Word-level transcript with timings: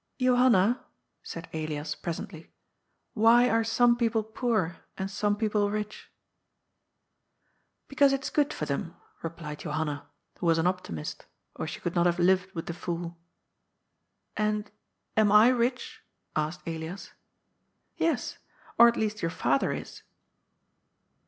*' 0.13 0.17
Johanna," 0.19 0.83
said 1.21 1.47
Elias 1.53 1.93
presently, 1.93 2.41
^^ 2.45 2.49
why 3.13 3.47
are 3.51 3.63
some 3.63 3.95
people 3.95 4.23
poor 4.23 4.77
and 4.97 5.11
some 5.11 5.35
people 5.35 5.69
rich?"" 5.69 6.09
Because 7.87 8.11
it's 8.11 8.31
good 8.31 8.51
for 8.51 8.65
them," 8.65 8.95
replied 9.21 9.59
Johanna, 9.59 10.07
who 10.39 10.47
was 10.47 10.57
an 10.57 10.65
optimist, 10.65 11.27
or 11.55 11.67
she 11.67 11.79
could 11.81 11.93
not 11.93 12.07
have 12.07 12.17
lived 12.17 12.51
with 12.55 12.65
the 12.65 12.73
f 12.73 12.87
ooL 12.87 13.15
"And 14.35 14.71
am 15.15 15.31
I 15.31 15.49
rich?" 15.49 16.01
asked 16.35 16.65
Elias." 16.67 17.11
Yes. 17.97 18.39
Or 18.79 18.87
at 18.87 18.97
least 18.97 19.21
your 19.21 19.29
father 19.29 19.71
is." 19.71 20.01